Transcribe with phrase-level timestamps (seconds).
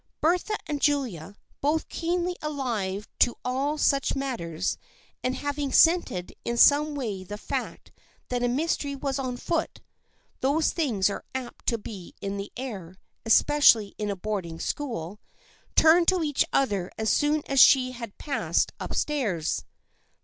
[0.19, 4.79] Bertha and Julia, both keenly alive to all such matters,
[5.23, 7.91] and having scented in some way the fact
[8.29, 9.79] that a mystery was on foot
[10.39, 12.95] (those things are apt to be in the air,
[13.27, 15.19] especially in a boarding school),
[15.75, 19.65] turned to each other as soon as she had passed up stairs.